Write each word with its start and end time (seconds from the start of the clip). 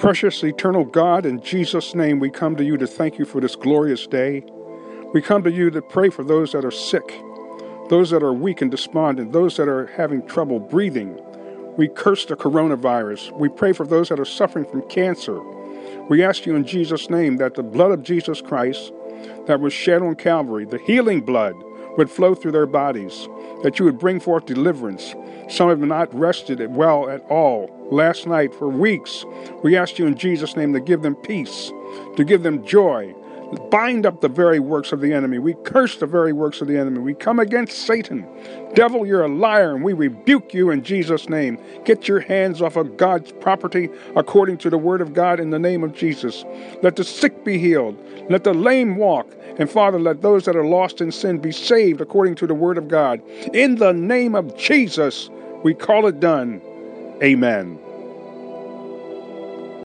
Precious 0.00 0.42
eternal 0.42 0.86
God, 0.86 1.26
in 1.26 1.42
Jesus' 1.42 1.94
name, 1.94 2.20
we 2.20 2.30
come 2.30 2.56
to 2.56 2.64
you 2.64 2.78
to 2.78 2.86
thank 2.86 3.18
you 3.18 3.26
for 3.26 3.38
this 3.38 3.54
glorious 3.54 4.06
day. 4.06 4.42
We 5.12 5.20
come 5.20 5.42
to 5.42 5.52
you 5.52 5.68
to 5.68 5.82
pray 5.82 6.08
for 6.08 6.24
those 6.24 6.52
that 6.52 6.64
are 6.64 6.70
sick, 6.70 7.22
those 7.90 8.08
that 8.08 8.22
are 8.22 8.32
weak 8.32 8.62
and 8.62 8.70
despondent, 8.70 9.34
those 9.34 9.58
that 9.58 9.68
are 9.68 9.88
having 9.88 10.26
trouble 10.26 10.58
breathing. 10.58 11.20
We 11.76 11.88
curse 11.88 12.24
the 12.24 12.34
coronavirus. 12.34 13.36
We 13.38 13.50
pray 13.50 13.74
for 13.74 13.86
those 13.86 14.08
that 14.08 14.18
are 14.18 14.24
suffering 14.24 14.64
from 14.64 14.88
cancer. 14.88 15.38
We 16.08 16.24
ask 16.24 16.46
you 16.46 16.56
in 16.56 16.64
Jesus' 16.64 17.10
name 17.10 17.36
that 17.36 17.52
the 17.52 17.62
blood 17.62 17.90
of 17.90 18.02
Jesus 18.02 18.40
Christ 18.40 18.94
that 19.44 19.60
was 19.60 19.74
shed 19.74 20.00
on 20.00 20.14
Calvary, 20.14 20.64
the 20.64 20.78
healing 20.78 21.20
blood, 21.20 21.54
would 22.00 22.10
flow 22.10 22.34
through 22.34 22.52
their 22.52 22.64
bodies, 22.64 23.28
that 23.62 23.78
you 23.78 23.84
would 23.84 23.98
bring 23.98 24.18
forth 24.18 24.46
deliverance. 24.46 25.14
Some 25.50 25.68
have 25.68 25.80
not 25.80 26.12
rested 26.14 26.58
well 26.74 27.10
at 27.10 27.20
all 27.28 27.70
last 27.92 28.26
night 28.26 28.54
for 28.54 28.68
weeks. 28.68 29.26
We 29.62 29.76
ask 29.76 29.98
you 29.98 30.06
in 30.06 30.16
Jesus' 30.16 30.56
name 30.56 30.72
to 30.72 30.80
give 30.80 31.02
them 31.02 31.14
peace, 31.14 31.70
to 32.16 32.24
give 32.24 32.42
them 32.42 32.64
joy, 32.64 33.14
bind 33.70 34.06
up 34.06 34.22
the 34.22 34.28
very 34.28 34.60
works 34.60 34.92
of 34.92 35.02
the 35.02 35.12
enemy. 35.12 35.38
We 35.38 35.54
curse 35.64 35.96
the 35.96 36.06
very 36.06 36.32
works 36.32 36.62
of 36.62 36.68
the 36.68 36.78
enemy. 36.78 37.00
We 37.00 37.12
come 37.12 37.38
against 37.38 37.80
Satan. 37.80 38.26
Devil, 38.74 39.04
you're 39.04 39.24
a 39.24 39.28
liar, 39.28 39.74
and 39.74 39.84
we 39.84 39.92
rebuke 39.92 40.54
you 40.54 40.70
in 40.70 40.82
Jesus' 40.82 41.28
name. 41.28 41.58
Get 41.84 42.08
your 42.08 42.20
hands 42.20 42.62
off 42.62 42.76
of 42.76 42.96
God's 42.96 43.32
property 43.32 43.90
according 44.16 44.56
to 44.58 44.70
the 44.70 44.78
word 44.78 45.02
of 45.02 45.12
God 45.12 45.38
in 45.38 45.50
the 45.50 45.58
name 45.58 45.84
of 45.84 45.92
Jesus. 45.92 46.46
Let 46.82 46.96
the 46.96 47.04
sick 47.04 47.44
be 47.44 47.58
healed. 47.58 47.98
Let 48.30 48.44
the 48.44 48.54
lame 48.54 48.96
walk. 48.96 49.26
And 49.60 49.70
Father, 49.70 50.00
let 50.00 50.22
those 50.22 50.46
that 50.46 50.56
are 50.56 50.64
lost 50.64 51.02
in 51.02 51.12
sin 51.12 51.36
be 51.36 51.52
saved 51.52 52.00
according 52.00 52.34
to 52.36 52.46
the 52.46 52.54
word 52.54 52.78
of 52.78 52.88
God. 52.88 53.20
In 53.52 53.74
the 53.74 53.92
name 53.92 54.34
of 54.34 54.56
Jesus, 54.56 55.28
we 55.62 55.74
call 55.74 56.06
it 56.06 56.18
done. 56.18 56.62
Amen. 57.22 57.78